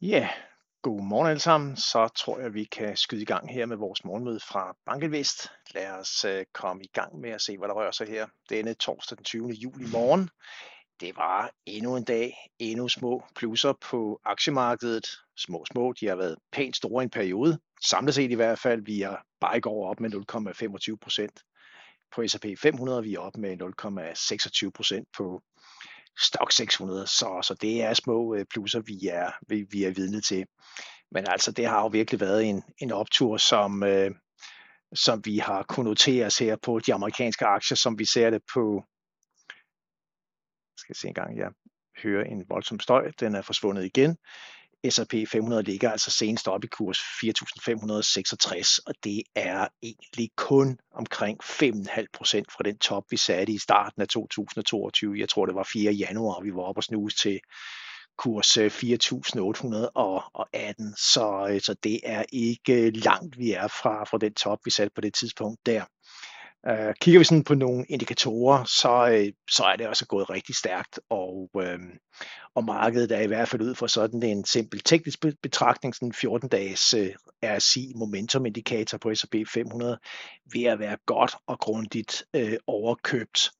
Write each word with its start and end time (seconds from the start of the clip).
Ja, 0.00 0.28
god 0.82 1.02
morgen 1.02 1.26
alle 1.26 1.40
sammen. 1.40 1.76
Så 1.76 2.08
tror 2.08 2.38
jeg, 2.38 2.54
vi 2.54 2.64
kan 2.64 2.96
skyde 2.96 3.22
i 3.22 3.24
gang 3.24 3.52
her 3.52 3.66
med 3.66 3.76
vores 3.76 4.04
morgenmøde 4.04 4.40
fra 4.40 4.76
Bankelvest. 4.86 5.50
Lad 5.74 5.90
os 5.90 6.24
øh, 6.24 6.44
komme 6.52 6.84
i 6.84 6.90
gang 6.92 7.20
med 7.20 7.30
at 7.30 7.40
se, 7.42 7.58
hvad 7.58 7.68
der 7.68 7.74
rører 7.74 7.90
sig 7.90 8.06
her 8.06 8.26
denne 8.50 8.74
torsdag 8.74 9.16
den 9.16 9.24
20. 9.24 9.48
juli 9.48 9.86
morgen. 9.92 10.30
Det 11.00 11.16
var 11.16 11.50
endnu 11.66 11.96
en 11.96 12.04
dag, 12.04 12.34
endnu 12.58 12.88
små 12.88 13.24
plusser 13.36 13.72
på 13.72 14.20
aktiemarkedet. 14.24 15.06
Små 15.36 15.64
små, 15.72 15.92
de 15.92 16.06
har 16.06 16.16
været 16.16 16.36
pænt 16.52 16.76
store 16.76 17.02
i 17.02 17.04
en 17.04 17.10
periode. 17.10 17.58
Samlet 17.84 18.14
set 18.14 18.30
i 18.30 18.34
hvert 18.34 18.58
fald, 18.58 18.82
vi 18.84 19.02
er 19.02 19.16
bare 19.40 19.56
i 19.56 19.60
går 19.60 19.90
op 19.90 20.00
med 20.00 20.10
0,25 20.90 20.96
procent 21.00 21.42
på 22.14 22.26
S&P 22.26 22.46
500, 22.58 23.02
vi 23.02 23.14
er 23.14 23.20
op 23.20 23.36
med 23.36 23.62
0,26 24.66 24.70
procent 24.70 25.08
på 25.16 25.42
Stock 26.18 26.52
600, 26.52 27.06
så, 27.06 27.40
så 27.42 27.54
det 27.54 27.82
er 27.82 27.94
små 27.94 28.34
øh, 28.34 28.44
plusser, 28.50 28.80
vi 28.80 29.08
er, 29.08 29.30
vi, 29.48 29.66
vi 29.70 29.84
er 29.84 29.90
vidne 29.90 30.20
til. 30.20 30.46
Men 31.10 31.24
altså, 31.28 31.52
det 31.52 31.66
har 31.66 31.80
jo 31.80 31.86
virkelig 31.86 32.20
været 32.20 32.44
en, 32.44 32.62
en 32.78 32.92
optur, 32.92 33.36
som, 33.36 33.82
øh, 33.82 34.10
som 34.94 35.24
vi 35.24 35.38
har 35.38 35.62
kunnet 35.62 35.90
notere 35.90 36.26
os 36.26 36.38
her 36.38 36.56
på 36.56 36.78
de 36.78 36.94
amerikanske 36.94 37.46
aktier, 37.46 37.76
som 37.76 37.98
vi 37.98 38.04
ser 38.04 38.30
det 38.30 38.42
på, 38.54 38.84
skal 40.76 40.90
jeg 40.90 40.96
se 40.96 41.08
en 41.08 41.14
gang, 41.14 41.38
jeg 41.38 41.50
hører 42.02 42.24
en 42.24 42.44
voldsom 42.48 42.80
støj, 42.80 43.10
den 43.20 43.34
er 43.34 43.42
forsvundet 43.42 43.84
igen. 43.84 44.16
S&P 44.90 45.14
500 45.28 45.62
ligger 45.62 45.90
altså 45.90 46.10
senest 46.10 46.48
op 46.48 46.64
i 46.64 46.66
kurs 46.66 46.98
4.566, 46.98 48.78
og 48.86 48.94
det 49.04 49.22
er 49.34 49.68
egentlig 49.82 50.30
kun 50.36 50.78
omkring 50.94 51.44
5,5% 51.44 51.48
fra 52.50 52.62
den 52.64 52.78
top, 52.78 53.04
vi 53.10 53.16
satte 53.16 53.52
i 53.52 53.58
starten 53.58 54.02
af 54.02 54.08
2022. 54.08 55.18
Jeg 55.18 55.28
tror, 55.28 55.46
det 55.46 55.54
var 55.54 55.68
4. 55.72 55.92
januar, 55.92 56.40
vi 56.40 56.54
var 56.54 56.62
oppe 56.62 56.78
og 56.78 56.84
snuse 56.84 57.16
til 57.16 57.40
kurs 58.18 58.56
øh, 58.56 58.66
4.818, 58.66 58.70
så, 61.12 61.48
øh, 61.50 61.60
så 61.60 61.74
det 61.82 62.00
er 62.02 62.24
ikke 62.32 62.86
øh, 62.86 62.92
langt, 62.94 63.38
vi 63.38 63.52
er 63.52 63.68
fra, 63.68 64.04
fra 64.04 64.18
den 64.18 64.34
top, 64.34 64.58
vi 64.64 64.70
satte 64.70 64.92
på 64.94 65.00
det 65.00 65.14
tidspunkt 65.14 65.66
der. 65.66 65.84
Øh, 66.68 66.94
kigger 67.00 67.20
vi 67.20 67.24
sådan 67.24 67.44
på 67.44 67.54
nogle 67.54 67.84
indikatorer, 67.88 68.64
så, 68.64 69.08
øh, 69.08 69.32
så 69.50 69.64
er 69.64 69.76
det 69.76 69.88
også 69.88 70.06
gået 70.06 70.30
rigtig 70.30 70.54
stærkt, 70.54 71.00
og, 71.10 71.50
øh, 71.62 71.78
og 72.54 72.64
markedet 72.64 73.12
er 73.12 73.20
i 73.20 73.26
hvert 73.26 73.48
fald 73.48 73.62
ud 73.62 73.74
for 73.74 73.86
sådan 73.86 74.22
en 74.22 74.44
simpel 74.44 74.80
teknisk 74.80 75.24
betragtning, 75.42 75.94
sådan 75.94 76.14
14-dages 76.16 76.94
øh, 76.94 77.14
RSI 77.44 77.92
momentum 77.96 78.46
indikator 78.46 78.98
på 78.98 79.14
S&P 79.14 79.34
500, 79.54 79.98
ved 80.52 80.64
at 80.64 80.78
være 80.78 80.96
godt 81.06 81.34
og 81.46 81.58
grundigt 81.58 82.24
øh, 82.34 82.56
overkøbt 82.66 83.50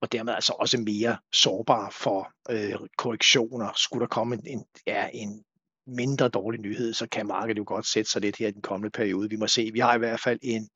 og 0.00 0.12
dermed 0.12 0.34
altså 0.34 0.52
også 0.52 0.78
mere 0.78 1.16
sårbar 1.32 1.90
for 1.90 2.32
øh, 2.50 2.74
korrektioner. 2.98 3.72
Skulle 3.76 4.00
der 4.00 4.06
komme 4.08 4.38
en, 4.46 4.64
ja, 4.86 5.08
en 5.14 5.44
mindre 5.86 6.28
dårlig 6.28 6.60
nyhed, 6.60 6.94
så 6.94 7.08
kan 7.08 7.26
markedet 7.26 7.58
jo 7.58 7.64
godt 7.66 7.86
sætte 7.86 8.10
sig 8.10 8.22
lidt 8.22 8.36
her 8.36 8.48
i 8.48 8.50
den 8.50 8.62
kommende 8.62 8.90
periode. 8.90 9.30
Vi 9.30 9.36
må 9.36 9.46
se, 9.46 9.70
vi 9.72 9.78
har 9.78 9.94
i 9.94 9.98
hvert 9.98 10.20
fald 10.20 10.38
en 10.42 10.68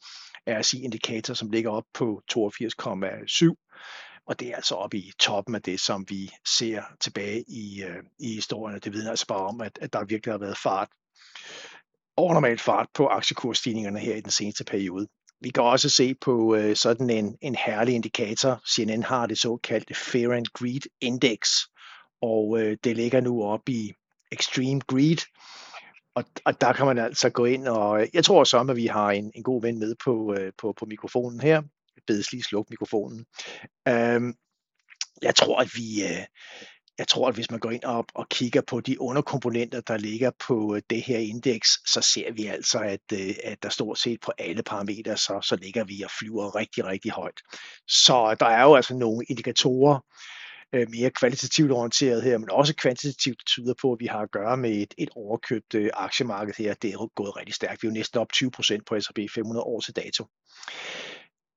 RSI-indikator, 0.58 1.34
som 1.34 1.50
ligger 1.50 1.70
op 1.70 1.84
på 1.94 2.22
82,7, 2.32 3.54
og 4.26 4.40
det 4.40 4.48
er 4.48 4.56
altså 4.56 4.74
oppe 4.74 4.96
i 4.96 5.12
toppen 5.18 5.54
af 5.54 5.62
det, 5.62 5.80
som 5.80 6.06
vi 6.08 6.30
ser 6.46 6.82
tilbage 7.00 7.44
i, 7.48 7.82
øh, 7.82 8.02
i 8.18 8.34
historien. 8.34 8.80
Det 8.80 8.92
vidner 8.92 9.10
altså 9.10 9.26
bare 9.26 9.46
om, 9.46 9.60
at, 9.60 9.78
at 9.80 9.92
der 9.92 10.04
virkelig 10.04 10.32
har 10.32 10.38
været 10.38 10.58
fart, 10.58 10.88
overnormal 12.16 12.58
fart 12.58 12.88
på 12.94 13.06
aktiekursstigningerne 13.06 13.98
her 13.98 14.14
i 14.14 14.20
den 14.20 14.30
seneste 14.30 14.64
periode. 14.64 15.06
Vi 15.40 15.50
kan 15.50 15.62
også 15.62 15.88
se 15.88 16.14
på 16.14 16.54
øh, 16.54 16.76
sådan 16.76 17.10
en, 17.10 17.36
en 17.40 17.54
herlig 17.54 17.94
indikator. 17.94 18.62
CNN 18.74 19.02
har 19.02 19.26
det 19.26 19.38
såkaldte 19.38 19.94
Fear 19.94 20.32
and 20.32 20.46
Greed 20.46 20.80
Index, 21.00 21.48
og 22.22 22.60
øh, 22.60 22.76
det 22.84 22.96
ligger 22.96 23.20
nu 23.20 23.44
op 23.44 23.68
i 23.68 23.92
Extreme 24.32 24.80
Greed, 24.80 25.18
og, 26.20 26.30
og 26.44 26.60
der 26.60 26.72
kan 26.72 26.86
man 26.86 26.98
altså 26.98 27.30
gå 27.30 27.44
ind, 27.44 27.68
og 27.68 28.06
jeg 28.14 28.24
tror 28.24 28.44
så, 28.44 28.58
at 28.70 28.76
vi 28.76 28.86
har 28.86 29.10
en, 29.10 29.32
en 29.34 29.42
god 29.42 29.62
ven 29.62 29.78
med 29.78 29.94
på, 30.04 30.34
øh, 30.34 30.52
på, 30.58 30.74
på 30.78 30.86
mikrofonen 30.86 31.40
her. 31.40 31.62
Jeg 31.96 32.02
bedes 32.06 32.32
lige 32.32 32.42
slukke 32.42 32.70
mikrofonen. 32.70 33.26
Øhm, 33.88 34.34
jeg 35.22 35.34
tror, 35.34 35.60
at 35.60 35.68
vi, 35.74 36.02
øh, 36.04 36.24
jeg 36.98 37.08
tror, 37.08 37.28
at 37.28 37.34
hvis 37.34 37.50
man 37.50 37.60
går 37.60 37.70
ind 37.70 37.84
og, 37.84 38.06
og 38.14 38.28
kigger 38.28 38.60
på 38.60 38.80
de 38.80 39.00
underkomponenter, 39.00 39.80
der 39.80 39.96
ligger 39.96 40.30
på 40.48 40.74
øh, 40.74 40.82
det 40.90 41.02
her 41.02 41.18
indeks, 41.18 41.68
så 41.86 42.00
ser 42.00 42.32
vi 42.32 42.46
altså, 42.46 42.78
at, 42.78 43.12
at 43.44 43.62
der 43.62 43.68
stort 43.68 43.98
set 43.98 44.20
på 44.20 44.32
alle 44.38 44.62
parametre, 44.62 45.16
så, 45.16 45.40
så 45.42 45.56
ligger 45.56 45.84
vi 45.84 46.02
og 46.02 46.10
flyver 46.18 46.56
rigtig, 46.56 46.84
rigtig 46.84 47.10
højt. 47.10 47.40
Så 47.88 48.36
der 48.40 48.46
er 48.46 48.62
jo 48.62 48.74
altså 48.74 48.94
nogle 48.94 49.26
indikatorer, 49.28 49.98
øh, 50.72 50.86
mere 50.90 51.10
kvalitativt 51.10 51.72
orienteret 51.72 52.22
her, 52.22 52.38
men 52.38 52.50
også 52.50 52.74
kvantitativt 52.74 53.46
tyder 53.46 53.74
på, 53.80 53.92
at 53.92 54.00
vi 54.00 54.06
har 54.06 54.20
at 54.20 54.30
gøre 54.30 54.56
med 54.56 54.70
et, 54.70 54.94
et 54.98 55.08
overkøbt 55.16 55.74
øh, 55.74 55.90
aktiemarked 55.94 56.54
her. 56.58 56.74
Det 56.74 56.92
er 56.92 57.14
gået 57.14 57.36
rigtig 57.36 57.54
stærkt. 57.54 57.82
Vi 57.82 57.86
er 57.86 57.90
jo 57.90 57.94
næsten 57.94 58.20
op 58.20 58.32
20 58.32 58.50
procent 58.50 58.86
på 58.86 59.00
S&P 59.00 59.18
500 59.34 59.62
år 59.62 59.80
til 59.80 59.96
dato. 59.96 60.26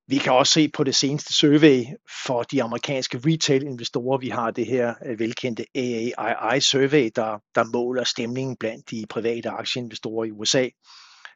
Vi 0.07 0.18
kan 0.18 0.34
også 0.34 0.53
se 0.53 0.69
på 0.69 0.84
det 0.84 0.96
seneste 0.96 1.34
survey 1.34 1.85
for 2.25 2.44
de 2.44 2.63
amerikanske 2.63 3.22
retail-investorer. 3.25 4.18
Vi 4.18 4.29
har 4.29 4.51
det 4.51 4.66
her 4.66 4.94
øh, 5.06 5.19
velkendte 5.19 5.66
AAII-survey, 5.75 7.09
der, 7.16 7.40
der 7.56 7.72
måler 7.74 8.03
stemningen 8.03 8.57
blandt 8.57 8.91
de 8.91 9.06
private 9.09 9.50
aktieinvestorer 9.50 10.25
i 10.25 10.31
USA. 10.31 10.69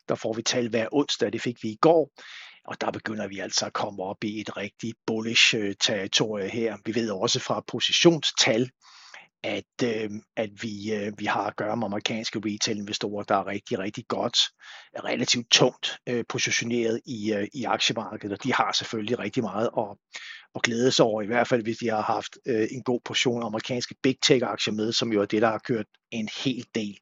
Der 0.10 0.16
får 0.16 0.34
vi 0.34 0.42
tal 0.42 0.70
hver 0.70 0.88
onsdag, 0.92 1.34
det 1.34 1.42
fik 1.42 1.64
vi 1.64 1.70
i 1.70 1.78
går. 1.82 2.12
Og 2.68 2.82
der 2.82 2.92
begynder 2.92 3.28
vi 3.28 3.40
altså 3.40 3.66
at 3.66 3.74
komme 3.74 4.04
op 4.04 4.24
i 4.24 4.42
et 4.42 4.58
rigtig 4.58 4.94
bullish 5.08 5.56
øh, 5.56 5.76
territorie 5.80 6.50
her. 6.50 6.78
Vi 6.86 6.96
ved 6.96 7.12
også 7.12 7.40
fra 7.40 7.64
positionstal, 7.68 8.70
at, 9.44 9.84
øh, 9.84 10.10
at 10.38 10.50
vi, 10.62 10.94
øh, 10.94 11.14
vi 11.18 11.26
har 11.26 11.44
at 11.44 11.56
gøre 11.56 11.78
med 11.78 11.86
amerikanske 11.86 12.42
retail-investorer, 12.46 13.24
der 13.24 13.36
er 13.36 13.48
rigtig, 13.48 13.80
rigtig 13.80 14.06
godt, 14.08 14.38
relativt 15.04 15.52
tungt 15.52 15.98
øh, 16.10 16.24
positioneret 16.30 17.02
i, 17.06 17.34
øh, 17.34 17.48
i 17.54 17.64
aktiemarkedet, 17.64 18.38
og 18.38 18.44
de 18.44 18.54
har 18.54 18.72
selvfølgelig 18.72 19.20
rigtig 19.20 19.44
meget 19.44 19.70
at, 19.78 19.98
at 20.56 20.62
glæde 20.62 20.92
sig 20.92 21.06
over, 21.06 21.22
i 21.22 21.28
hvert 21.28 21.48
fald 21.48 21.64
hvis 21.64 21.78
de 21.78 21.90
har 21.90 22.02
haft 22.02 22.38
øh, 22.48 22.68
en 22.72 22.84
god 22.84 23.00
portion 23.06 23.44
amerikanske 23.44 23.96
big 24.04 24.18
tech-aktier 24.26 24.74
med, 24.74 24.94
som 24.94 25.14
jo 25.14 25.22
er 25.22 25.26
det, 25.26 25.42
der 25.42 25.50
har 25.50 25.62
kørt 25.64 25.86
en 26.12 26.30
hel 26.44 26.66
del. 26.76 26.98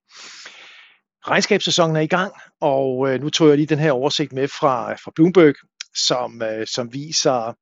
Regnskabssæsonen 1.28 1.96
er 1.96 2.02
i 2.02 2.08
gang, 2.08 2.34
og 2.62 3.10
øh, 3.10 3.22
nu 3.22 3.30
tog 3.30 3.50
jeg 3.50 3.58
lige 3.58 3.68
den 3.68 3.80
her 3.80 3.92
oversigt 3.92 4.34
med 4.34 4.48
fra, 4.48 4.94
fra 4.94 5.12
Bloomberg, 5.16 5.56
som, 5.96 6.42
øh, 6.42 6.68
som 6.68 6.94
viser, 6.94 7.54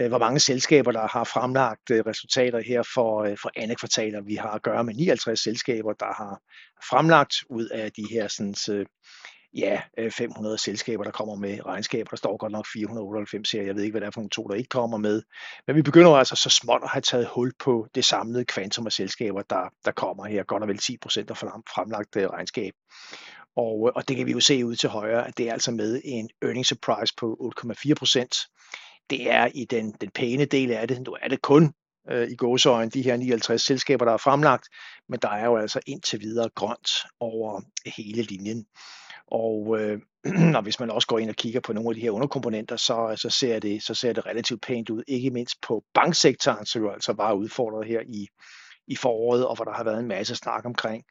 øh, 0.00 0.08
hvor 0.08 0.18
mange 0.18 0.40
selskaber, 0.40 0.92
der 0.92 1.08
har 1.08 1.24
fremlagt 1.24 1.90
øh, 1.90 2.02
resultater 2.06 2.60
her 2.66 2.82
for, 2.94 3.22
øh, 3.24 3.36
for 3.42 3.50
andet 3.56 3.78
kvartal, 3.78 4.26
vi 4.26 4.34
har 4.34 4.50
at 4.50 4.62
gøre 4.62 4.84
med 4.84 4.94
59 4.94 5.40
selskaber, 5.40 5.92
der 5.92 6.14
har 6.16 6.40
fremlagt 6.90 7.34
ud 7.50 7.66
af 7.66 7.92
de 7.92 8.06
her 8.10 8.28
sådan, 8.28 8.54
øh, 8.70 8.86
ja, 9.54 9.82
øh, 9.98 10.10
500 10.10 10.58
selskaber, 10.58 11.04
der 11.04 11.10
kommer 11.10 11.34
med 11.34 11.66
regnskaber. 11.66 12.08
Der 12.10 12.16
står 12.16 12.36
godt 12.36 12.52
nok 12.52 12.66
498 12.72 13.50
her. 13.50 13.62
Jeg 13.62 13.74
ved 13.74 13.82
ikke, 13.82 13.92
hvad 13.92 14.00
der 14.00 14.06
er 14.06 14.10
for 14.10 14.20
nogle 14.20 14.30
to, 14.30 14.42
der 14.42 14.54
ikke 14.54 14.68
kommer 14.68 14.96
med. 14.96 15.22
Men 15.66 15.76
vi 15.76 15.82
begynder 15.82 16.10
altså 16.10 16.36
så 16.36 16.50
småt 16.50 16.80
at 16.82 16.90
have 16.90 17.02
taget 17.02 17.26
hul 17.34 17.52
på 17.58 17.86
det 17.94 18.04
samlede 18.04 18.44
kvantum 18.44 18.86
af 18.86 18.92
selskaber, 18.92 19.42
der, 19.42 19.72
der 19.84 19.92
kommer 19.92 20.26
her. 20.26 20.42
Godt 20.42 20.62
og 20.62 20.68
vel 20.68 20.78
10 20.78 20.96
procent 20.96 21.30
af 21.30 21.36
fremlagt 21.36 22.16
regnskab. 22.16 22.72
Og, 23.56 23.88
øh, 23.88 23.92
og 23.96 24.08
det 24.08 24.16
kan 24.16 24.26
vi 24.26 24.32
jo 24.32 24.40
se 24.40 24.66
ud 24.66 24.76
til 24.76 24.88
højre, 24.88 25.28
at 25.28 25.38
det 25.38 25.48
er 25.48 25.52
altså 25.52 25.70
med 25.70 26.00
en 26.04 26.30
earning 26.42 26.66
surprise 26.66 27.14
på 27.16 27.52
8,4 27.58 27.94
procent. 27.94 28.36
Det 29.10 29.30
er 29.30 29.48
i 29.54 29.64
den, 29.64 29.92
den 30.00 30.10
pæne 30.10 30.44
del 30.44 30.70
af 30.70 30.88
det. 30.88 31.02
Nu 31.02 31.16
er 31.22 31.28
det 31.28 31.42
kun 31.42 31.74
øh, 32.10 32.28
i 32.30 32.36
gåsøjne 32.36 32.90
de 32.90 33.02
her 33.02 33.16
59 33.16 33.62
selskaber, 33.62 34.04
der 34.04 34.12
er 34.12 34.16
fremlagt, 34.16 34.68
men 35.08 35.18
der 35.22 35.28
er 35.28 35.44
jo 35.44 35.56
altså 35.56 35.80
indtil 35.86 36.20
videre 36.20 36.48
grønt 36.54 36.90
over 37.20 37.60
hele 37.96 38.22
linjen. 38.22 38.66
Og, 39.32 39.80
øh, 39.80 40.00
og 40.56 40.62
hvis 40.62 40.80
man 40.80 40.90
også 40.90 41.08
går 41.08 41.18
ind 41.18 41.30
og 41.30 41.36
kigger 41.36 41.60
på 41.60 41.72
nogle 41.72 41.90
af 41.90 41.94
de 41.94 42.00
her 42.00 42.10
underkomponenter, 42.10 42.76
så, 42.76 43.14
så, 43.16 43.30
ser 43.30 43.58
det, 43.58 43.82
så 43.82 43.94
ser 43.94 44.12
det 44.12 44.26
relativt 44.26 44.62
pænt 44.62 44.90
ud, 44.90 45.02
ikke 45.08 45.30
mindst 45.30 45.60
på 45.60 45.84
banksektoren, 45.94 46.66
som 46.66 46.82
jo 46.82 46.90
altså 46.90 47.12
var 47.12 47.32
udfordret 47.32 47.86
her 47.86 48.00
i, 48.00 48.28
i 48.86 48.96
foråret, 48.96 49.46
og 49.46 49.56
hvor 49.56 49.64
der 49.64 49.72
har 49.72 49.84
været 49.84 50.00
en 50.00 50.08
masse 50.08 50.36
snak 50.36 50.64
omkring 50.64 51.04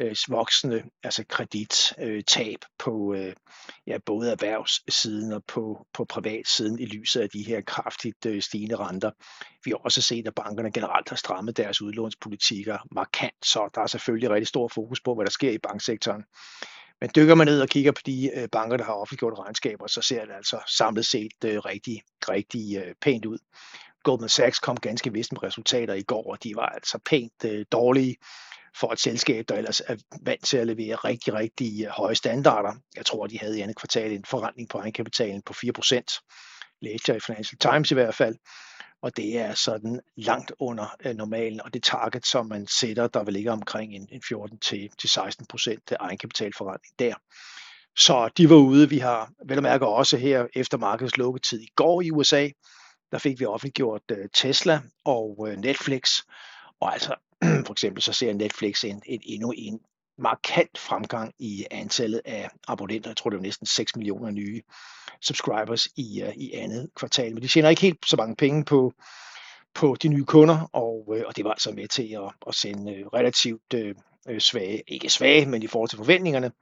øh, 0.00 0.16
voksende 0.28 0.82
altså 1.02 1.24
kredittab 1.28 2.58
øh, 2.62 2.68
på 2.78 3.14
øh, 3.14 3.32
ja, 3.86 3.98
både 4.06 4.30
erhvervssiden 4.30 5.32
og 5.32 5.44
på, 5.44 5.86
på 5.94 6.04
privatsiden 6.04 6.78
i 6.78 6.86
lyset 6.86 7.20
af 7.20 7.30
de 7.30 7.42
her 7.42 7.60
kraftigt 7.60 8.26
øh, 8.26 8.42
stigende 8.42 8.76
renter. 8.76 9.10
Vi 9.64 9.70
har 9.70 9.76
også 9.76 10.02
set, 10.02 10.26
at 10.26 10.34
bankerne 10.34 10.72
generelt 10.72 11.08
har 11.08 11.16
strammet 11.16 11.56
deres 11.56 11.82
udlånspolitikker 11.82 12.78
markant, 12.90 13.46
så 13.46 13.68
der 13.74 13.80
er 13.80 13.86
selvfølgelig 13.86 14.30
rigtig 14.30 14.48
stor 14.48 14.68
fokus 14.68 15.00
på, 15.00 15.14
hvad 15.14 15.24
der 15.24 15.30
sker 15.30 15.50
i 15.50 15.58
banksektoren. 15.58 16.24
Men 17.00 17.10
dykker 17.16 17.34
man 17.34 17.46
ned 17.46 17.60
og 17.60 17.68
kigger 17.68 17.92
på 17.92 18.00
de 18.06 18.30
øh, 18.34 18.48
banker, 18.52 18.76
der 18.76 18.84
har 18.84 18.92
offentliggjort 18.92 19.38
regnskaber, 19.38 19.86
så 19.86 20.02
ser 20.02 20.24
det 20.24 20.34
altså 20.34 20.60
samlet 20.66 21.06
set 21.06 21.44
øh, 21.44 21.58
rigtig, 21.58 22.02
rigtig 22.28 22.76
øh, 22.76 22.94
pænt 23.02 23.26
ud. 23.26 23.38
Goldman 24.02 24.28
Sachs 24.28 24.58
kom 24.58 24.76
ganske 24.76 25.12
vist 25.12 25.32
med 25.32 25.42
resultater 25.42 25.94
i 25.94 26.02
går, 26.02 26.30
og 26.30 26.42
de 26.42 26.52
var 26.56 26.66
altså 26.66 26.98
pænt 27.04 27.44
øh, 27.44 27.64
dårlige 27.72 28.16
for 28.80 28.92
et 28.92 29.00
selskab, 29.00 29.44
der 29.48 29.54
ellers 29.54 29.80
er 29.80 29.96
vant 30.22 30.44
til 30.44 30.56
at 30.56 30.66
levere 30.66 30.94
rigtig, 30.94 31.34
rigtig 31.34 31.84
øh, 31.84 31.90
høje 31.90 32.14
standarder. 32.14 32.74
Jeg 32.96 33.06
tror, 33.06 33.26
de 33.26 33.38
havde 33.38 33.58
i 33.58 33.60
andet 33.60 33.76
kvartal 33.76 34.12
en 34.12 34.24
forretning 34.24 34.68
på 34.68 34.78
egenkapitalen 34.78 35.42
på 35.42 35.52
4%. 35.52 36.78
Læste 36.82 37.12
jeg 37.12 37.16
i 37.16 37.20
Financial 37.20 37.58
Times 37.58 37.90
i 37.90 37.94
hvert 37.94 38.14
fald 38.14 38.36
og 39.02 39.16
det 39.16 39.38
er 39.38 39.54
sådan 39.54 40.00
langt 40.16 40.52
under 40.58 40.96
øh, 41.04 41.16
normalen, 41.16 41.60
og 41.60 41.74
det 41.74 41.82
target, 41.82 42.26
som 42.26 42.46
man 42.46 42.66
sætter, 42.66 43.06
der 43.06 43.24
vil 43.24 43.34
ligge 43.34 43.50
omkring 43.50 43.94
en, 43.94 44.08
14-16 44.24 45.44
procent 45.48 45.92
øh, 45.92 45.96
egenkapitalforretning 46.00 46.94
der. 46.98 47.14
Så 47.96 48.30
de 48.36 48.50
var 48.50 48.56
ude. 48.56 48.88
Vi 48.88 48.98
har 48.98 49.32
vel 49.46 49.56
at 49.56 49.62
mærke 49.62 49.86
også 49.86 50.16
her 50.16 50.46
efter 50.54 50.78
markedets 50.78 51.16
lukketid 51.16 51.60
i 51.60 51.68
går 51.76 52.02
i 52.02 52.10
USA, 52.10 52.48
der 53.12 53.18
fik 53.18 53.40
vi 53.40 53.44
offentliggjort 53.44 54.02
øh, 54.10 54.28
Tesla 54.34 54.80
og 55.04 55.48
Netflix. 55.58 56.10
Og 56.80 56.92
altså 56.92 57.14
for 57.66 57.72
eksempel 57.72 58.02
så 58.02 58.12
ser 58.12 58.32
Netflix 58.32 58.84
en, 58.84 59.02
en, 59.06 59.20
endnu 59.24 59.52
en 59.56 59.80
markant 60.18 60.78
fremgang 60.78 61.34
i 61.38 61.66
antallet 61.70 62.20
af 62.24 62.50
abonnenter. 62.68 63.10
Jeg 63.10 63.16
tror, 63.16 63.30
det 63.30 63.36
var 63.36 63.42
næsten 63.42 63.66
6 63.66 63.96
millioner 63.96 64.30
nye 64.30 64.62
subscribers 65.22 65.88
i, 65.96 66.22
uh, 66.22 66.36
i 66.36 66.52
andet 66.52 66.90
kvartal. 66.96 67.34
Men 67.34 67.42
de 67.42 67.48
tjener 67.48 67.68
ikke 67.68 67.82
helt 67.82 68.08
så 68.08 68.16
mange 68.16 68.36
penge 68.36 68.64
på, 68.64 68.92
på 69.74 69.96
de 70.02 70.08
nye 70.08 70.24
kunder, 70.24 70.70
og, 70.72 71.04
uh, 71.08 71.20
og 71.26 71.36
det 71.36 71.44
var 71.44 71.50
altså 71.50 71.72
med 71.72 71.88
til 71.88 72.12
at, 72.14 72.32
at 72.48 72.54
sende 72.54 72.92
uh, 72.92 73.06
relativt 73.06 73.74
uh, 73.74 74.38
svage, 74.38 74.82
ikke 74.88 75.08
svage, 75.08 75.46
men 75.46 75.62
i 75.62 75.66
forhold 75.66 75.88
til 75.88 75.96
forventningerne, 75.96 76.52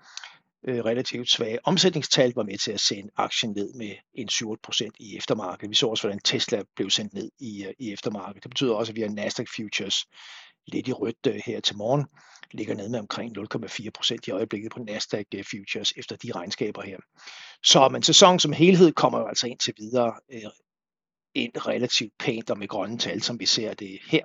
uh, 0.69 0.75
relativt 0.75 1.31
svage 1.31 1.59
omsætningstal 1.65 2.33
var 2.37 2.43
med 2.43 2.59
til 2.59 2.73
at 2.73 2.81
sende 2.81 3.11
aktien 3.17 3.53
ned 3.53 3.75
med 3.75 3.93
en 4.15 4.29
7% 4.33 4.89
i 5.01 5.17
eftermarkedet. 5.17 5.71
Vi 5.71 5.75
så 5.75 5.87
også, 5.87 6.03
hvordan 6.03 6.21
Tesla 6.25 6.63
blev 6.77 6.91
sendt 6.91 7.15
ned 7.15 7.31
i, 7.41 7.67
uh, 7.67 7.73
i 7.79 7.93
eftermarkedet. 7.93 8.43
Det 8.43 8.51
betyder 8.51 8.75
også, 8.75 8.93
at 8.93 8.97
vi 8.97 9.01
har 9.01 9.09
Nasdaq 9.09 9.47
Futures 9.57 10.07
lidt 10.67 10.89
i 10.89 10.93
rødt 10.93 11.27
øh, 11.27 11.41
her 11.47 11.61
til 11.61 11.77
morgen, 11.77 12.07
ligger 12.51 12.75
ned 12.75 12.89
med 12.89 12.99
omkring 12.99 13.39
0,4% 13.39 14.17
i 14.27 14.31
øjeblikket 14.31 14.73
på 14.73 14.79
Nasdaq 14.79 15.27
øh, 15.35 15.45
Futures 15.51 15.93
efter 15.97 16.17
de 16.17 16.33
regnskaber 16.33 16.83
her. 16.83 16.99
Så 17.63 17.89
men 17.89 18.03
sæsonen 18.03 18.39
som 18.39 18.53
helhed 18.53 18.93
kommer 18.93 19.19
jo 19.19 19.27
altså 19.27 19.47
indtil 19.47 19.75
videre 19.79 20.15
øh, 20.33 20.51
ind 21.35 21.53
relativt 21.67 22.13
pænt 22.19 22.51
og 22.51 22.59
med 22.59 22.69
grønne 22.69 22.99
tal, 22.99 23.23
som 23.23 23.41
vi 23.41 23.47
ser 23.47 23.75
det 23.75 23.99
her. 24.11 24.25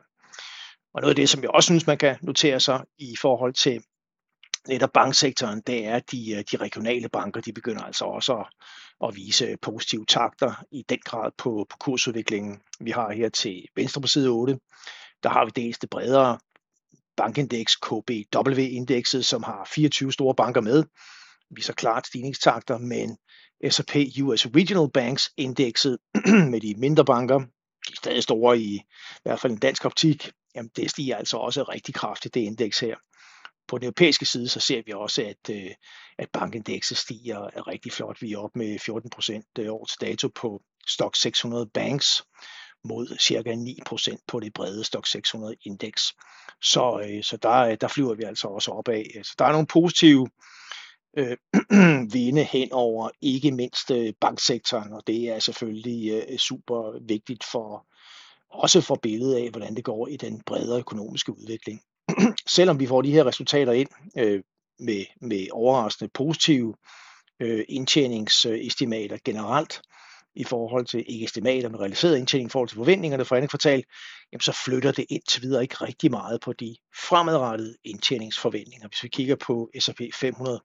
Og 0.93 1.01
noget 1.01 1.11
af 1.11 1.15
det, 1.15 1.29
som 1.29 1.41
jeg 1.41 1.49
også 1.49 1.67
synes, 1.67 1.87
man 1.87 1.97
kan 1.97 2.17
notere 2.21 2.59
sig 2.59 2.83
i 2.97 3.15
forhold 3.21 3.53
til 3.53 3.83
netop 4.67 4.89
banksektoren, 4.93 5.61
det 5.67 5.85
er, 5.85 5.95
at 5.95 6.11
de, 6.11 6.43
de 6.51 6.57
regionale 6.57 7.09
banker, 7.09 7.41
de 7.41 7.53
begynder 7.53 7.81
altså 7.81 8.05
også 8.05 8.33
at, 8.33 8.47
at 9.07 9.15
vise 9.15 9.57
positive 9.61 10.05
takter 10.05 10.63
i 10.71 10.83
den 10.89 10.99
grad 11.05 11.31
på, 11.37 11.65
på 11.69 11.77
kursudviklingen. 11.77 12.61
Vi 12.79 12.91
har 12.91 13.11
her 13.11 13.29
til 13.29 13.65
venstre 13.75 14.01
på 14.01 14.07
side 14.07 14.29
8, 14.29 14.59
der 15.23 15.29
har 15.29 15.45
vi 15.45 15.51
dels 15.55 15.79
det 15.79 15.89
bredere 15.89 16.39
bankindeks, 17.17 17.75
KBW-indekset, 17.75 19.25
som 19.25 19.43
har 19.43 19.67
24 19.73 20.13
store 20.13 20.35
banker 20.35 20.61
med. 20.61 20.83
Vi 21.55 21.61
så 21.61 21.73
klart 21.73 22.07
stigningstakter, 22.07 22.77
men 22.77 23.17
S&P 23.69 23.95
US 24.21 24.45
Regional 24.45 24.91
Banks 24.93 25.29
indekset 25.37 25.97
med 26.51 26.61
de 26.61 26.75
mindre 26.77 27.05
banker, 27.05 27.39
de 27.39 27.91
er 27.91 27.95
stadig 27.95 28.23
store 28.23 28.59
i, 28.59 28.75
i 28.75 29.21
hvert 29.23 29.39
fald 29.39 29.53
en 29.53 29.59
dansk 29.59 29.85
optik, 29.85 30.31
jamen 30.55 30.71
det 30.75 30.91
stiger 30.91 31.17
altså 31.17 31.37
også 31.37 31.63
rigtig 31.63 31.95
kraftigt, 31.95 32.33
det 32.33 32.41
indeks 32.41 32.79
her. 32.79 32.95
På 33.67 33.77
den 33.77 33.85
europæiske 33.85 34.25
side, 34.25 34.47
så 34.47 34.59
ser 34.59 34.81
vi 34.85 34.91
også, 34.91 35.21
at, 35.21 35.55
øh, 35.55 35.71
at 36.17 36.29
bankindekset 36.33 36.97
stiger 36.97 37.67
rigtig 37.67 37.91
flot. 37.91 38.21
Vi 38.21 38.31
er 38.31 38.37
op 38.37 38.55
med 38.55 38.79
14 38.79 39.09
procent 39.09 39.45
øh, 39.59 39.73
år 39.73 39.85
til 39.85 40.01
dato 40.01 40.27
på 40.35 40.61
Stock 40.87 41.15
600 41.15 41.65
Banks 41.73 42.23
mod 42.83 43.17
cirka 43.19 43.55
9 43.55 43.79
procent 43.85 44.21
på 44.27 44.39
det 44.39 44.53
brede 44.53 44.83
Stock 44.83 45.07
600 45.07 45.55
indeks. 45.63 46.13
Så, 46.61 47.07
øh, 47.09 47.23
så 47.23 47.37
der, 47.37 47.75
der 47.75 47.87
flyver 47.87 48.13
vi 48.13 48.23
altså 48.23 48.47
også 48.47 48.71
opad. 48.71 49.23
Så 49.23 49.35
der 49.39 49.45
er 49.45 49.51
nogle 49.51 49.67
positive 49.67 50.27
øh, 51.17 51.37
vinde 52.13 52.43
hen 52.43 52.71
over 52.71 53.09
ikke 53.21 53.51
mindst 53.51 53.91
banksektoren, 54.21 54.93
og 54.93 55.03
det 55.07 55.29
er 55.29 55.39
selvfølgelig 55.39 56.23
øh, 56.29 56.37
super 56.37 56.99
vigtigt 57.07 57.43
for 57.43 57.85
også 58.51 58.81
for 58.81 58.95
billedet 58.95 59.35
af, 59.35 59.49
hvordan 59.49 59.75
det 59.75 59.83
går 59.83 60.07
i 60.07 60.17
den 60.17 60.41
bredere 60.45 60.79
økonomiske 60.79 61.37
udvikling. 61.37 61.81
selvom 62.55 62.79
vi 62.79 62.87
får 62.87 63.01
de 63.01 63.11
her 63.11 63.25
resultater 63.25 63.71
ind 63.71 63.89
øh, 64.17 64.41
med, 64.79 65.05
med 65.21 65.47
overraskende 65.51 66.11
positive 66.13 66.75
øh, 67.39 67.65
indtjeningsestimater 67.69 69.17
generelt, 69.25 69.81
i 70.35 70.43
forhold 70.43 70.85
til 70.85 71.03
ikke 71.07 71.25
estimater, 71.25 71.69
men 71.69 71.79
realiseret 71.79 72.17
indtjening 72.17 72.49
i 72.49 72.51
forhold 72.51 72.69
til 72.69 72.75
forventningerne 72.75 73.25
for 73.25 73.35
andet 73.35 73.49
kvartal, 73.49 73.83
jamen 74.31 74.41
så 74.41 74.61
flytter 74.65 74.91
det 74.91 75.05
indtil 75.09 75.41
videre 75.41 75.61
ikke 75.61 75.75
rigtig 75.75 76.11
meget 76.11 76.41
på 76.41 76.53
de 76.53 76.75
fremadrettede 76.95 77.75
indtjeningsforventninger. 77.83 78.87
Hvis 78.87 79.03
vi 79.03 79.07
kigger 79.07 79.35
på 79.35 79.69
S&P 79.79 80.01
500 80.13 80.61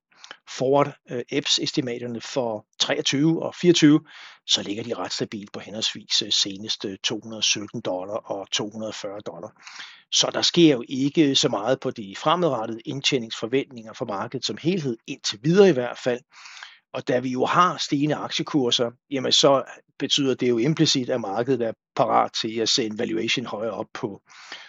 forward 0.48 0.92
øh, 1.10 1.16
uh, 1.16 1.22
EPS 1.30 1.58
estimaterne 1.58 2.20
for 2.20 2.66
23 2.80 3.42
og 3.42 3.54
24, 3.54 4.00
så 4.46 4.62
ligger 4.62 4.82
de 4.82 4.94
ret 4.94 5.12
stabilt 5.12 5.52
på 5.52 5.60
henholdsvis 5.60 6.22
øh, 6.22 6.32
seneste 6.32 6.88
øh, 6.88 6.96
217 7.04 7.80
dollar 7.80 8.14
og 8.14 8.50
240 8.50 9.20
dollar. 9.20 9.62
Så 10.12 10.30
der 10.34 10.42
sker 10.42 10.72
jo 10.72 10.84
ikke 10.88 11.34
så 11.34 11.48
meget 11.48 11.80
på 11.80 11.90
de 11.90 12.14
fremadrettede 12.18 12.80
indtjeningsforventninger 12.84 13.92
for 13.92 14.04
markedet 14.04 14.46
som 14.46 14.56
helhed, 14.56 14.96
indtil 15.06 15.38
videre 15.42 15.68
i 15.68 15.72
hvert 15.72 15.98
fald. 15.98 16.20
Og 16.96 17.08
da 17.08 17.18
vi 17.18 17.28
jo 17.28 17.44
har 17.44 17.76
stigende 17.76 18.14
aktiekurser, 18.14 18.90
jamen 19.10 19.32
så 19.32 19.64
betyder 19.98 20.34
det 20.34 20.48
jo 20.48 20.58
implicit, 20.58 21.10
at 21.10 21.20
markedet 21.20 21.66
er 21.66 21.72
parat 21.96 22.32
til 22.32 22.60
at 22.60 22.68
sende 22.68 22.98
valuation 22.98 23.46
højere 23.46 23.72
op 23.72 23.86
på, 23.94 24.22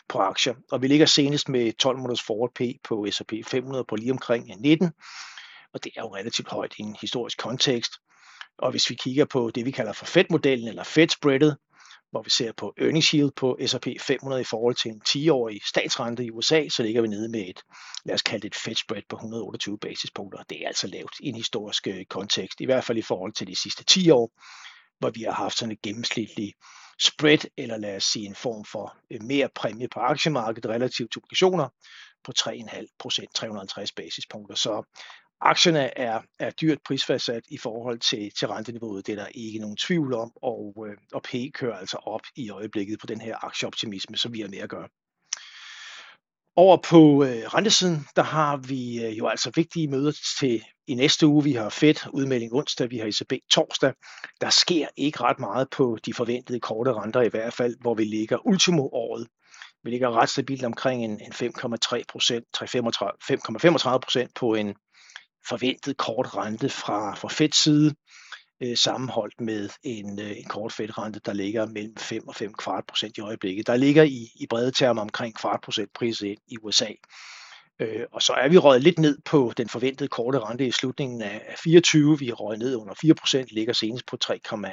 på 0.09 0.19
aktier. 0.19 0.55
Og 0.71 0.81
vi 0.81 0.87
ligger 0.87 1.05
senest 1.05 1.49
med 1.49 1.73
12 1.73 1.97
måneders 1.97 2.23
forward 2.23 2.51
P 2.55 2.61
på 2.83 3.07
S&P 3.11 3.33
500 3.45 3.85
på 3.89 3.95
lige 3.95 4.11
omkring 4.11 4.61
19, 4.61 4.91
og 5.73 5.83
det 5.83 5.91
er 5.95 6.01
jo 6.01 6.15
relativt 6.15 6.49
højt 6.49 6.73
i 6.77 6.81
en 6.81 6.95
historisk 7.01 7.37
kontekst. 7.37 7.91
Og 8.57 8.71
hvis 8.71 8.89
vi 8.89 8.95
kigger 8.95 9.25
på 9.25 9.51
det, 9.55 9.65
vi 9.65 9.71
kalder 9.71 9.93
for 9.93 10.05
Fed-modellen 10.05 10.67
eller 10.67 10.83
Fed-spreadet, 10.83 11.57
hvor 12.11 12.21
vi 12.21 12.29
ser 12.29 12.51
på 12.51 12.73
earnings 12.77 13.07
yield 13.07 13.31
på 13.31 13.57
S&P 13.67 13.87
500 14.01 14.41
i 14.41 14.43
forhold 14.43 14.75
til 14.75 14.91
en 14.91 15.01
10-årig 15.09 15.61
statsrente 15.65 16.25
i 16.25 16.31
USA, 16.31 16.67
så 16.69 16.83
ligger 16.83 17.01
vi 17.01 17.07
nede 17.07 17.29
med 17.29 17.39
et, 17.39 17.61
lad 18.05 18.15
os 18.15 18.21
kalde 18.21 18.41
det 18.41 18.55
et 18.55 18.61
Fed 18.61 18.75
spread 18.75 19.01
på 19.09 19.15
128 19.15 19.77
basispunkter. 19.77 20.43
Det 20.49 20.63
er 20.63 20.67
altså 20.67 20.87
lavt 20.87 21.15
i 21.19 21.27
en 21.29 21.35
historisk 21.35 21.87
øh, 21.87 22.05
kontekst, 22.05 22.61
i 22.61 22.65
hvert 22.65 22.83
fald 22.83 22.97
i 22.97 23.01
forhold 23.01 23.33
til 23.33 23.47
de 23.47 23.55
sidste 23.55 23.83
10 23.83 24.09
år, 24.09 24.31
hvor 24.99 25.09
vi 25.09 25.21
har 25.23 25.31
haft 25.31 25.57
sådan 25.57 25.71
et 25.71 25.81
gennemsnitligt 25.81 26.55
spread, 26.99 27.49
eller 27.57 27.77
lad 27.77 27.95
os 27.95 28.03
sige 28.03 28.25
en 28.25 28.35
form 28.35 28.65
for 28.65 28.97
øh, 29.11 29.23
mere 29.23 29.49
præmie 29.55 29.87
på 29.87 29.99
aktiemarkedet 29.99 30.71
relativt 30.71 31.11
til 31.11 31.19
obligationer 31.19 31.69
på 32.23 32.31
3,5 32.39 32.95
procent, 32.99 33.35
350 33.35 33.91
basispunkter. 33.91 34.55
Så 34.55 34.83
aktierne 35.41 35.97
er, 35.97 36.21
er 36.39 36.49
dyrt 36.49 36.77
prisfastsat 36.85 37.43
i 37.49 37.57
forhold 37.57 37.99
til, 37.99 38.31
til 38.39 38.47
renteniveauet. 38.47 39.07
Det 39.07 39.11
er 39.11 39.23
der 39.23 39.27
ikke 39.35 39.59
nogen 39.59 39.77
tvivl 39.77 40.13
om, 40.13 40.31
og, 40.35 40.87
øh, 40.87 40.97
og 41.13 41.23
P 41.23 41.35
kører 41.53 41.77
altså 41.77 41.97
op 41.97 42.21
i 42.35 42.49
øjeblikket 42.49 42.99
på 42.99 43.07
den 43.07 43.21
her 43.21 43.45
aktieoptimisme, 43.45 44.17
som 44.17 44.33
vi 44.33 44.41
er 44.41 44.49
med 44.49 44.57
at 44.57 44.69
gøre. 44.69 44.87
Over 46.55 46.77
på 46.77 47.23
øh, 47.23 47.43
rentesiden, 47.45 48.07
der 48.15 48.23
har 48.23 48.57
vi 48.57 49.05
øh, 49.05 49.17
jo 49.17 49.27
altså 49.27 49.51
vigtige 49.55 49.87
møder 49.87 50.11
til 50.39 50.63
i 50.87 50.95
næste 50.95 51.27
uge. 51.27 51.43
Vi 51.43 51.53
har 51.53 51.69
Fed 51.69 51.95
udmelding 52.13 52.53
onsdag, 52.53 52.91
vi 52.91 52.97
har 52.97 53.05
ECB 53.05 53.33
torsdag. 53.51 53.93
Der 54.41 54.49
sker 54.49 54.87
ikke 54.97 55.23
ret 55.23 55.39
meget 55.39 55.69
på 55.69 55.97
de 56.05 56.13
forventede 56.13 56.59
korte 56.59 56.93
renter 56.93 57.21
i 57.21 57.29
hvert 57.29 57.53
fald, 57.53 57.75
hvor 57.81 57.93
vi 57.93 58.03
ligger 58.03 58.47
ultimo 58.47 58.89
året. 58.91 59.27
Vi 59.83 59.89
ligger 59.89 60.11
ret 60.11 60.29
stabilt 60.29 60.63
omkring 60.63 61.05
en, 61.05 61.11
en 61.11 61.31
5,3 61.31 62.01
procent, 62.09 62.45
5,35 62.61 63.97
procent 63.97 64.31
på 64.35 64.53
en 64.53 64.75
forventet 65.49 65.97
kort 65.97 66.35
rente 66.35 66.69
fra, 66.69 67.15
fra 67.15 67.27
Feds 67.27 67.63
side, 67.63 67.95
øh, 68.63 68.77
sammenholdt 68.77 69.41
med 69.41 69.69
en, 69.83 70.19
øh, 70.19 70.37
en 70.37 70.45
kort 70.45 70.71
Fed-rente, 70.71 71.19
der 71.25 71.33
ligger 71.33 71.65
mellem 71.65 71.97
5 71.97 72.27
og 72.27 72.35
5 72.35 72.53
kvart 72.53 72.83
procent 72.87 73.17
i 73.17 73.21
øjeblikket. 73.21 73.67
Der 73.67 73.75
ligger 73.75 74.03
i, 74.03 74.27
i 74.35 74.47
brede 74.49 74.71
termer 74.71 75.01
omkring 75.01 75.35
kvart 75.35 75.61
procent 75.63 75.93
pris 75.93 76.21
ind 76.21 76.39
i 76.47 76.57
USA. 76.63 76.91
Øh, 77.79 78.05
og 78.11 78.21
så 78.21 78.33
er 78.33 78.47
vi 78.47 78.57
røget 78.57 78.83
lidt 78.83 78.99
ned 78.99 79.17
på 79.25 79.53
den 79.57 79.69
forventede 79.69 80.07
korte 80.07 80.39
rente 80.39 80.67
i 80.67 80.71
slutningen 80.71 81.21
af 81.21 81.55
24. 81.63 82.19
Vi 82.19 82.29
er 82.29 82.33
røget 82.33 82.59
ned 82.59 82.75
under 82.75 82.93
4 83.01 83.13
procent, 83.15 83.51
ligger 83.51 83.73
senest 83.73 84.05
på 84.05 84.17
3,9 84.23 84.67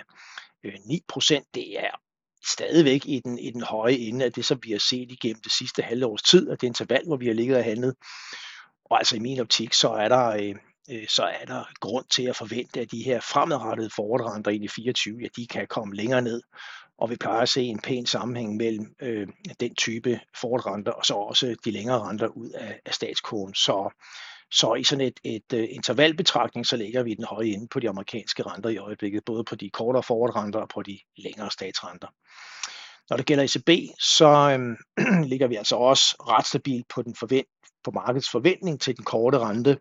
øh, 0.64 0.72
procent. 1.08 1.46
Det 1.54 1.78
er 1.78 2.00
stadigvæk 2.46 3.06
i 3.06 3.20
den, 3.24 3.38
i 3.38 3.50
den 3.50 3.62
høje 3.62 3.92
ende 3.92 4.24
af 4.24 4.32
det, 4.32 4.44
som 4.44 4.58
vi 4.62 4.70
har 4.70 4.78
set 4.78 5.12
igennem 5.12 5.40
det 5.44 5.52
sidste 5.52 5.82
halve 5.82 6.06
års 6.06 6.22
tid, 6.22 6.48
og 6.48 6.60
det 6.60 6.66
interval, 6.66 7.02
hvor 7.06 7.16
vi 7.16 7.26
har 7.26 7.34
ligget 7.34 7.56
og 7.56 7.64
handlet. 7.64 7.94
Og 8.84 8.98
altså 8.98 9.16
i 9.16 9.18
min 9.18 9.40
optik, 9.40 9.72
så 9.72 9.88
er 9.88 10.08
der, 10.08 10.28
øh, 10.28 10.54
Øh, 10.90 11.08
så 11.08 11.22
er 11.22 11.44
der 11.44 11.64
grund 11.80 12.04
til 12.10 12.22
at 12.22 12.36
forvente, 12.36 12.80
at 12.80 12.90
de 12.90 13.02
her 13.02 13.20
fremadrettede 13.20 13.90
forwardrenter 13.96 14.50
ind 14.50 14.64
i 14.64 14.68
24, 14.68 15.18
ja, 15.20 15.26
de 15.36 15.46
kan 15.46 15.66
komme 15.66 15.94
længere 15.94 16.22
ned. 16.22 16.42
Og 16.98 17.10
vi 17.10 17.16
plejer 17.16 17.40
at 17.40 17.48
se 17.48 17.62
en 17.62 17.80
pæn 17.80 18.06
sammenhæng 18.06 18.56
mellem 18.56 18.94
øh, 19.00 19.28
den 19.60 19.74
type 19.74 20.20
forwardrenter 20.40 20.92
og 20.92 21.04
så 21.04 21.14
også 21.14 21.56
de 21.64 21.70
længere 21.70 22.08
renter 22.08 22.26
ud 22.26 22.50
af, 22.50 22.80
af 22.86 22.94
statskogen. 22.94 23.54
Så, 23.54 23.90
så 24.50 24.74
i 24.74 24.84
sådan 24.84 25.06
et, 25.06 25.20
et 25.24 25.52
uh, 25.52 25.74
intervalbetragtning, 25.74 26.66
så 26.66 26.76
ligger 26.76 27.02
vi 27.02 27.14
den 27.14 27.24
høje 27.24 27.46
ende 27.46 27.68
på 27.68 27.80
de 27.80 27.88
amerikanske 27.88 28.42
renter 28.42 28.70
i 28.70 28.76
øjeblikket, 28.76 29.24
både 29.24 29.44
på 29.44 29.54
de 29.54 29.70
kortere 29.70 30.02
forwardrenter 30.02 30.60
og 30.60 30.68
på 30.68 30.82
de 30.82 30.98
længere 31.16 31.50
statsrenter. 31.50 32.08
Når 33.10 33.16
det 33.16 33.26
gælder 33.26 33.44
ECB, 33.44 33.70
så 34.00 34.58
øh, 34.58 35.24
ligger 35.32 35.46
vi 35.46 35.56
altså 35.56 35.76
også 35.76 36.16
ret 36.20 36.46
stabilt 36.46 36.88
på, 36.88 37.02
den 37.02 37.14
forvent, 37.14 37.48
på 37.84 37.90
markedets 37.90 38.30
forventning 38.30 38.80
til 38.80 38.96
den 38.96 39.04
korte 39.04 39.38
rente 39.38 39.78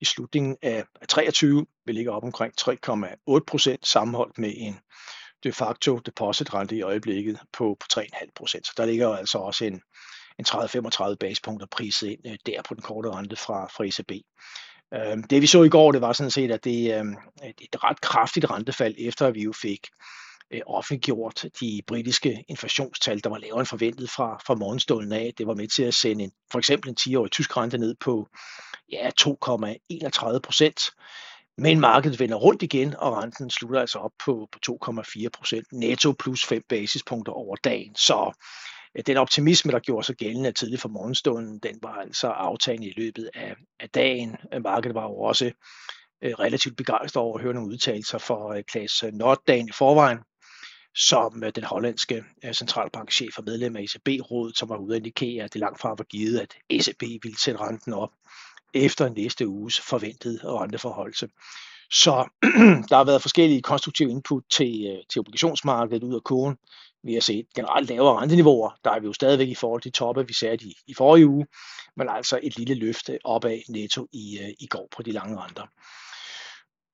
i 0.00 0.04
slutningen 0.04 0.56
af 0.62 0.84
23. 1.08 1.66
Vi 1.84 1.92
ligger 1.92 2.12
op 2.12 2.24
omkring 2.24 2.52
3,8 2.60 3.40
procent 3.46 3.86
sammenholdt 3.86 4.38
med 4.38 4.52
en 4.56 4.80
de 5.44 5.52
facto 5.52 5.98
depositrente 5.98 6.76
i 6.76 6.82
øjeblikket 6.82 7.38
på, 7.52 7.76
på 7.80 8.00
3,5 8.00 8.30
procent. 8.36 8.66
Så 8.66 8.72
der 8.76 8.84
ligger 8.86 9.06
jo 9.06 9.14
altså 9.14 9.38
også 9.38 9.64
en, 9.64 9.82
en 10.38 10.44
30-35 10.48 11.14
basepunkter 11.14 11.66
priset 11.66 12.08
ind 12.08 12.20
øh, 12.26 12.36
der 12.46 12.62
på 12.62 12.74
den 12.74 12.82
korte 12.82 13.10
rente 13.10 13.36
fra, 13.36 13.66
fra 13.66 13.84
ECB. 13.84 14.10
Øh, 14.94 15.24
det 15.30 15.42
vi 15.42 15.46
så 15.46 15.62
i 15.62 15.68
går, 15.68 15.92
det 15.92 16.00
var 16.00 16.12
sådan 16.12 16.30
set, 16.30 16.50
at 16.50 16.64
det 16.64 16.94
øh, 16.94 17.04
er 17.42 17.52
et 17.60 17.84
ret 17.84 18.00
kraftigt 18.00 18.50
rentefald, 18.50 18.94
efter 18.98 19.26
at 19.26 19.34
vi 19.34 19.42
jo 19.42 19.52
fik 19.52 19.86
øh, 20.50 20.60
offentliggjort 20.66 21.46
de 21.60 21.82
britiske 21.86 22.44
inflationstal, 22.48 23.24
der 23.24 23.30
var 23.30 23.38
lavere 23.38 23.60
end 23.60 23.66
forventet 23.66 24.10
fra, 24.10 24.38
fra 24.46 24.54
morgenstunden 24.54 25.12
af. 25.12 25.32
Det 25.38 25.46
var 25.46 25.54
med 25.54 25.68
til 25.68 25.82
at 25.82 25.94
sende 25.94 26.24
en, 26.24 26.32
for 26.52 26.58
eksempel 26.58 26.90
en 26.90 26.96
10-årig 27.00 27.30
tysk 27.30 27.56
rente 27.56 27.78
ned 27.78 27.94
på 28.00 28.28
ja, 28.92 29.10
2,31 29.20 30.38
procent. 30.38 30.80
Men 31.58 31.80
markedet 31.80 32.20
vender 32.20 32.36
rundt 32.36 32.62
igen, 32.62 32.94
og 32.96 33.16
renten 33.16 33.50
slutter 33.50 33.80
altså 33.80 33.98
op 33.98 34.12
på, 34.24 34.48
på 34.52 34.58
2,4 34.92 35.28
procent 35.32 35.66
netto 35.72 36.12
plus 36.12 36.46
5 36.46 36.62
basispunkter 36.68 37.32
over 37.32 37.56
dagen. 37.56 37.94
Så 37.94 38.32
øh, 38.96 39.02
den 39.06 39.16
optimisme, 39.16 39.72
der 39.72 39.78
gjorde 39.78 40.06
sig 40.06 40.16
gældende 40.16 40.52
tidligt 40.52 40.80
for 40.80 40.88
morgenstunden, 40.88 41.58
den 41.58 41.78
var 41.82 41.94
altså 41.94 42.28
aftagende 42.28 42.88
i 42.88 42.94
løbet 42.96 43.30
af, 43.34 43.56
af 43.80 43.90
dagen. 43.90 44.36
Markedet 44.62 44.94
var 44.94 45.02
jo 45.02 45.16
også 45.20 45.50
øh, 46.22 46.32
relativt 46.32 46.76
begejstret 46.76 47.22
over 47.22 47.38
at 47.38 47.42
høre 47.42 47.54
nogle 47.54 47.72
udtalelser 47.72 48.18
fra 48.18 48.56
øh, 48.56 48.64
Klaas 48.64 49.04
Norddagen 49.12 49.68
i 49.68 49.72
forvejen, 49.72 50.18
som 50.94 51.44
øh, 51.44 51.52
den 51.54 51.64
hollandske 51.64 52.24
øh, 52.44 52.52
centralbankchef 52.52 53.38
og 53.38 53.44
medlem 53.44 53.76
af 53.76 53.82
ECB-rådet, 53.82 54.58
som 54.58 54.68
var 54.68 54.76
ude 54.76 54.96
at 54.96 54.98
indikere, 54.98 55.44
at 55.44 55.52
det 55.52 55.60
langt 55.60 55.80
fra 55.80 55.88
var 55.88 56.04
givet, 56.04 56.40
at 56.40 56.54
ECB 56.70 57.02
ville 57.02 57.38
sætte 57.38 57.60
renten 57.60 57.92
op 57.92 58.10
efter 58.74 59.08
næste 59.08 59.48
uges 59.48 59.80
forventede 59.80 60.40
renteforholdelse. 60.44 61.28
Så 61.90 62.28
der 62.88 62.96
har 62.96 63.04
været 63.04 63.22
forskellige 63.22 63.62
konstruktive 63.62 64.10
input 64.10 64.42
til, 64.50 64.86
øh, 64.86 65.04
til 65.12 65.20
obligationsmarkedet 65.20 66.02
ud 66.02 66.14
af 66.14 66.24
kurven. 66.24 66.56
Vi 67.04 67.14
har 67.14 67.20
set 67.20 67.46
generelt 67.54 67.88
lavere 67.88 68.20
renteniveauer. 68.20 68.70
Der 68.84 68.90
er 68.90 69.00
vi 69.00 69.06
jo 69.06 69.12
stadigvæk 69.12 69.48
i 69.48 69.54
forhold 69.54 69.82
til 69.82 69.92
toppe, 69.92 70.26
vi 70.26 70.34
satte 70.34 70.64
i, 70.64 70.74
i 70.86 70.94
forrige 70.94 71.26
uge, 71.26 71.46
men 71.96 72.08
altså 72.08 72.40
et 72.42 72.58
lille 72.58 72.74
løfte 72.74 73.18
opad 73.24 73.58
netto 73.68 74.06
i, 74.12 74.54
i 74.60 74.66
går 74.66 74.88
på 74.96 75.02
de 75.02 75.12
lange 75.12 75.40
renter. 75.40 75.66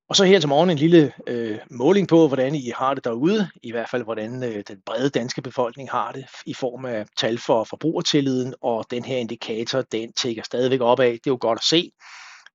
Og 0.09 0.17
så 0.17 0.25
her 0.25 0.41
til 0.41 0.49
morgen 0.49 0.71
en 0.71 0.79
lille 0.79 1.13
øh, 1.27 1.59
måling 1.71 2.09
på, 2.09 2.27
hvordan 2.27 2.55
I 2.55 2.73
har 2.77 2.95
det 2.95 3.05
derude, 3.05 3.51
i 3.63 3.71
hvert 3.71 3.89
fald 3.91 4.03
hvordan 4.03 4.43
øh, 4.43 4.65
den 4.69 4.81
brede 4.87 5.11
danske 5.11 5.43
befolkning 5.43 5.91
har 5.91 6.13
det, 6.13 6.27
i 6.47 6.55
form 6.55 6.85
af 6.85 7.07
tal 7.17 7.39
for 7.39 7.65
forbrugertilliden, 7.65 8.55
og 8.61 8.87
den 8.91 9.05
her 9.05 9.17
indikator, 9.17 9.83
den 9.83 10.13
tækker 10.13 10.43
stadigvæk 10.43 10.81
opad. 10.81 11.07
Det 11.07 11.27
er 11.27 11.31
jo 11.31 11.39
godt 11.41 11.59
at 11.59 11.65
se. 11.65 11.93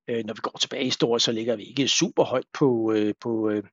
Øh, 0.10 0.26
når 0.26 0.34
vi 0.34 0.40
går 0.44 0.58
tilbage 0.62 0.82
i 0.82 0.86
historien, 0.86 1.20
så 1.20 1.32
ligger 1.32 1.56
vi 1.56 1.64
ikke 1.64 1.88
super 1.88 2.24
højt 2.24 2.46
på, 2.54 2.92
øh, 2.92 3.14
på, 3.22 3.50
øh, 3.50 3.64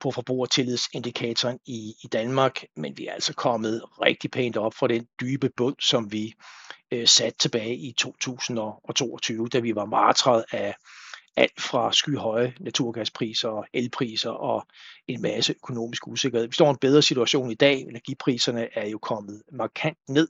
på 0.00 0.10
forbrugertillidsindikatoren 0.10 1.58
i, 1.66 1.94
i 2.04 2.06
Danmark, 2.12 2.64
men 2.76 2.98
vi 2.98 3.06
er 3.06 3.12
altså 3.12 3.34
kommet 3.34 3.82
rigtig 4.02 4.30
pænt 4.30 4.56
op 4.56 4.74
fra 4.74 4.88
den 4.88 5.06
dybe 5.20 5.50
bund, 5.56 5.76
som 5.80 6.12
vi 6.12 6.32
øh, 6.92 7.06
satte 7.08 7.38
tilbage 7.38 7.76
i 7.76 7.94
2022, 7.98 9.48
da 9.48 9.58
vi 9.58 9.74
var 9.74 9.84
martret 9.84 10.44
af 10.52 10.74
alt 11.38 11.60
fra 11.60 11.92
skyhøje 11.92 12.54
naturgaspriser 12.60 13.48
og 13.48 13.66
elpriser 13.72 14.30
og 14.30 14.66
en 15.08 15.22
masse 15.22 15.52
økonomisk 15.52 16.08
usikkerhed. 16.08 16.46
Vi 16.46 16.52
står 16.52 16.66
i 16.66 16.70
en 16.70 16.76
bedre 16.76 17.02
situation 17.02 17.50
i 17.50 17.54
dag. 17.54 17.80
Energipriserne 17.80 18.68
er 18.78 18.88
jo 18.88 18.98
kommet 18.98 19.42
markant 19.52 19.98
ned, 20.08 20.28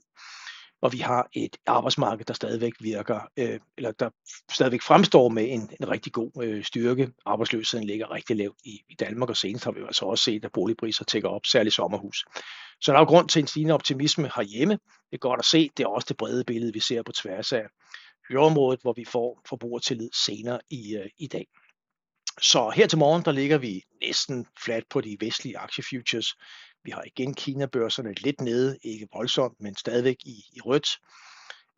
og 0.81 0.93
vi 0.93 0.97
har 0.97 1.29
et 1.33 1.57
arbejdsmarked, 1.65 2.25
der 2.25 2.33
stadigvæk 2.33 2.73
virker, 2.79 3.19
øh, 3.37 3.59
eller 3.77 3.91
der 3.91 4.09
stadigvæk 4.51 4.81
fremstår 4.81 5.29
med 5.29 5.43
en, 5.49 5.69
en 5.79 5.89
rigtig 5.89 6.13
god 6.13 6.31
øh, 6.43 6.63
styrke. 6.63 7.11
Arbejdsløsheden 7.25 7.87
ligger 7.87 8.11
rigtig 8.11 8.35
lavt 8.35 8.57
i, 8.65 8.81
i 8.89 8.95
Danmark, 8.99 9.29
og 9.29 9.37
senest 9.37 9.65
har 9.65 9.71
vi 9.71 9.81
altså 9.81 10.05
også 10.05 10.23
set, 10.23 10.45
at 10.45 10.51
boligpriser 10.51 11.05
tækker 11.05 11.29
op, 11.29 11.45
særligt 11.45 11.75
sommerhus. 11.75 12.25
Så 12.81 12.91
der 12.91 12.97
er 12.97 13.01
jo 13.01 13.07
grund 13.07 13.29
til 13.29 13.39
en 13.39 13.47
stigende 13.47 13.73
optimisme 13.73 14.31
herhjemme. 14.35 14.73
Det 14.73 15.13
er 15.13 15.17
godt 15.17 15.39
at 15.39 15.45
se. 15.45 15.69
Det 15.77 15.83
er 15.83 15.87
også 15.87 16.05
det 16.09 16.17
brede 16.17 16.43
billede, 16.43 16.73
vi 16.73 16.79
ser 16.79 17.03
på 17.03 17.11
tværs 17.11 17.51
af 17.51 17.65
miljøområdet, 18.29 18.81
hvor 18.81 18.93
vi 18.93 19.05
får 19.05 19.41
forbrugertillid 19.49 20.09
senere 20.25 20.59
i, 20.69 20.95
øh, 20.95 21.09
i 21.17 21.27
dag. 21.27 21.47
Så 22.41 22.69
her 22.69 22.87
til 22.87 22.97
morgen, 22.97 23.25
der 23.25 23.31
ligger 23.31 23.57
vi 23.57 23.83
næsten 24.01 24.45
flat 24.63 24.83
på 24.89 25.01
de 25.01 25.17
vestlige 25.19 25.57
aktiefutures. 25.57 26.35
Vi 26.83 26.91
har 26.91 27.03
igen 27.05 27.33
Kina-børserne 27.33 28.13
lidt 28.13 28.41
nede, 28.41 28.77
ikke 28.83 29.07
voldsomt, 29.13 29.61
men 29.61 29.75
stadigvæk 29.75 30.17
i, 30.25 30.43
i 30.53 30.61
rødt. 30.61 30.89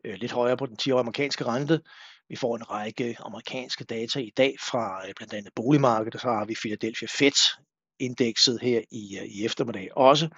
Øh, 0.04 0.14
lidt 0.14 0.32
højere 0.32 0.56
på 0.56 0.66
den 0.66 0.76
10-årige 0.82 1.00
amerikanske 1.00 1.44
rente. 1.44 1.80
Vi 2.28 2.36
får 2.36 2.56
en 2.56 2.70
række 2.70 3.16
amerikanske 3.20 3.84
data 3.84 4.20
i 4.20 4.32
dag 4.36 4.56
fra 4.60 5.08
øh, 5.08 5.14
blandt 5.16 5.34
andet 5.34 5.52
boligmarkedet, 5.56 6.14
og 6.14 6.20
så 6.20 6.28
har 6.28 6.44
vi 6.44 6.54
Philadelphia 6.54 7.08
Fed 7.18 7.58
indekset 7.98 8.58
her 8.62 8.80
i, 8.90 9.18
øh, 9.18 9.24
i 9.24 9.44
eftermiddag 9.44 9.88
også, 9.96 10.28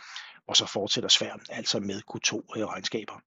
og 0.48 0.56
så 0.56 0.66
fortsætter 0.66 1.08
Sverige 1.08 1.40
altså 1.48 1.80
med 1.80 2.00
Q2-regnskaber. 2.10 3.14
Øh, 3.14 3.20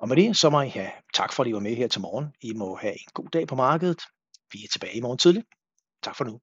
og 0.00 0.08
med 0.08 0.16
det, 0.16 0.36
så 0.36 0.50
må 0.50 0.60
I 0.60 0.68
have 0.68 0.90
tak 1.14 1.32
for, 1.32 1.42
at 1.42 1.48
I 1.48 1.52
var 1.52 1.60
med 1.60 1.76
her 1.76 1.88
til 1.88 2.00
morgen. 2.00 2.26
I 2.40 2.52
må 2.52 2.76
have 2.76 2.92
en 2.92 3.12
god 3.14 3.28
dag 3.28 3.48
på 3.48 3.54
markedet. 3.54 4.02
Vi 4.52 4.58
er 4.64 4.68
tilbage 4.72 4.96
i 4.96 5.00
morgen 5.00 5.18
tidlig. 5.18 5.44
Tak 6.02 6.16
for 6.16 6.24
nu. 6.24 6.40